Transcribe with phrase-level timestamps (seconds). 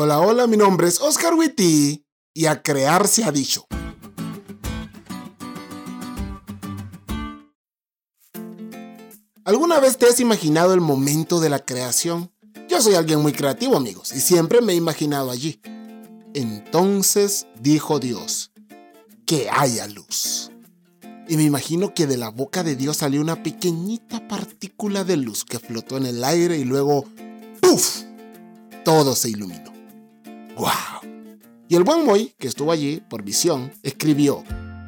[0.00, 3.66] Hola, hola, mi nombre es Oscar Witty y a crear se ha dicho.
[9.42, 12.30] ¿Alguna vez te has imaginado el momento de la creación?
[12.68, 15.60] Yo soy alguien muy creativo, amigos, y siempre me he imaginado allí.
[16.32, 18.52] Entonces dijo Dios,
[19.26, 20.52] que haya luz.
[21.28, 25.44] Y me imagino que de la boca de Dios salió una pequeñita partícula de luz
[25.44, 27.04] que flotó en el aire y luego
[27.60, 28.04] ¡puf!
[28.84, 29.77] Todo se iluminó.
[31.68, 34.42] Y el buen Moy, que estuvo allí por visión, escribió,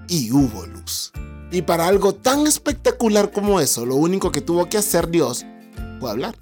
[0.08, 1.12] y hubo luz.
[1.52, 5.44] Y para algo tan espectacular como eso, lo único que tuvo que hacer Dios
[6.00, 6.36] fue hablar.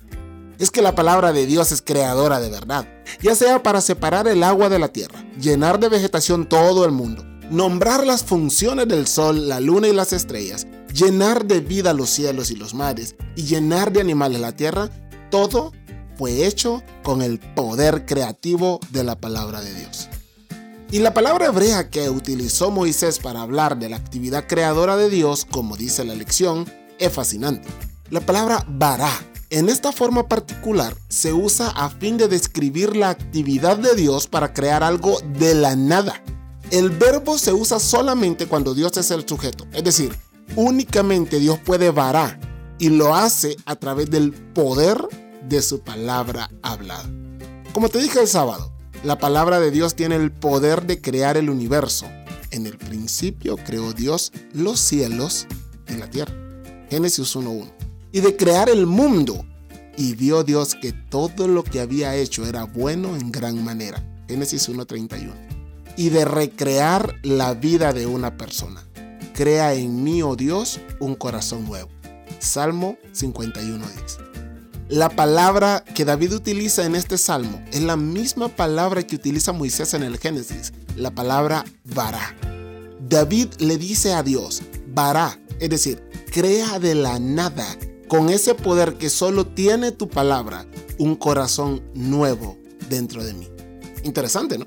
[0.58, 2.86] Es que la palabra de Dios es creadora de verdad,
[3.20, 7.24] ya sea para separar el agua de la tierra, llenar de vegetación todo el mundo,
[7.50, 12.50] nombrar las funciones del sol, la luna y las estrellas, llenar de vida los cielos
[12.50, 14.90] y los mares y llenar de animales la tierra,
[15.30, 15.72] todo
[16.18, 20.08] fue hecho con el poder creativo de la palabra de Dios.
[20.90, 25.44] Y la palabra hebrea que utilizó Moisés para hablar de la actividad creadora de Dios,
[25.44, 26.66] como dice la lección,
[26.98, 27.68] es fascinante.
[28.10, 29.10] La palabra bará,
[29.50, 34.52] en esta forma particular, se usa a fin de describir la actividad de Dios para
[34.52, 36.22] crear algo de la nada.
[36.70, 40.16] El verbo se usa solamente cuando Dios es el sujeto, es decir,
[40.56, 42.40] únicamente Dios puede vará
[42.78, 47.08] y lo hace a través del poder de su palabra hablada.
[47.72, 48.72] Como te dije el sábado,
[49.04, 52.06] la palabra de Dios tiene el poder de crear el universo.
[52.50, 55.46] En el principio creó Dios los cielos
[55.88, 56.34] y la tierra.
[56.90, 57.70] Génesis 1.1.
[58.10, 59.44] Y de crear el mundo.
[59.96, 64.04] Y vio Dios que todo lo que había hecho era bueno en gran manera.
[64.26, 65.32] Génesis 1.31.
[65.96, 68.82] Y de recrear la vida de una persona.
[69.34, 71.90] Crea en mí, oh Dios, un corazón nuevo.
[72.40, 74.27] Salmo 51.10.
[74.88, 79.92] La palabra que David utiliza en este salmo es la misma palabra que utiliza Moisés
[79.92, 82.34] en el Génesis, la palabra vará.
[83.06, 87.66] David le dice a Dios, vará, es decir, crea de la nada,
[88.08, 90.64] con ese poder que solo tiene tu palabra,
[90.96, 92.56] un corazón nuevo
[92.88, 93.46] dentro de mí.
[94.04, 94.66] Interesante, ¿no?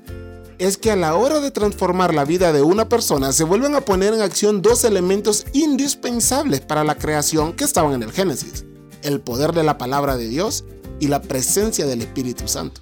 [0.58, 3.80] Es que a la hora de transformar la vida de una persona se vuelven a
[3.80, 8.66] poner en acción dos elementos indispensables para la creación que estaban en el Génesis
[9.02, 10.64] el poder de la palabra de Dios
[11.00, 12.80] y la presencia del Espíritu Santo.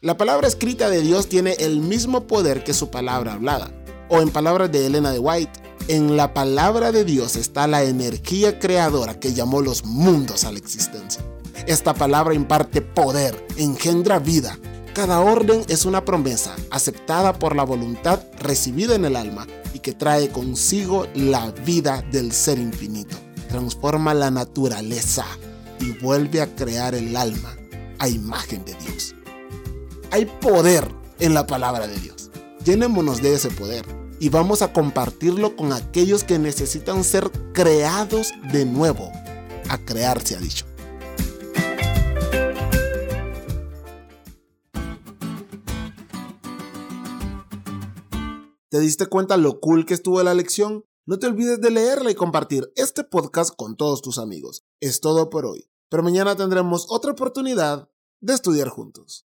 [0.00, 3.70] La palabra escrita de Dios tiene el mismo poder que su palabra hablada.
[4.08, 8.58] O en palabras de Elena de White, en la palabra de Dios está la energía
[8.58, 11.22] creadora que llamó los mundos a la existencia.
[11.66, 14.58] Esta palabra imparte poder, engendra vida.
[14.94, 19.92] Cada orden es una promesa aceptada por la voluntad recibida en el alma y que
[19.92, 23.16] trae consigo la vida del ser infinito
[23.52, 25.26] transforma la naturaleza
[25.78, 27.54] y vuelve a crear el alma
[27.98, 29.14] a imagen de Dios.
[30.10, 30.88] Hay poder
[31.20, 32.30] en la palabra de Dios.
[32.64, 33.84] Llenémonos de ese poder
[34.18, 39.12] y vamos a compartirlo con aquellos que necesitan ser creados de nuevo.
[39.68, 40.64] A crear se ha dicho.
[48.70, 50.86] ¿Te diste cuenta lo cool que estuvo la lección?
[51.04, 54.64] No te olvides de leerla y compartir este podcast con todos tus amigos.
[54.78, 57.88] Es todo por hoy, pero mañana tendremos otra oportunidad
[58.20, 59.20] de estudiar juntos.